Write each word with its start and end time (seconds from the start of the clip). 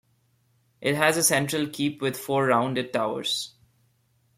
It 0.81 0.95
has 0.95 1.15
a 1.15 1.21
central 1.21 1.67
keep 1.67 2.01
with 2.01 2.17
four 2.17 2.47
rounded 2.47 2.91
towers. 2.91 3.53